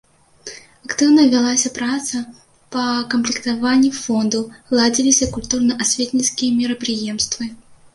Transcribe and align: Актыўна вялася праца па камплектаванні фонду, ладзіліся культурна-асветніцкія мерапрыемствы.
Актыўна 0.87 1.25
вялася 1.33 1.71
праца 1.75 2.23
па 2.77 2.87
камплектаванні 3.13 3.95
фонду, 4.01 4.39
ладзіліся 4.81 5.33
культурна-асветніцкія 5.39 6.51
мерапрыемствы. 6.61 7.45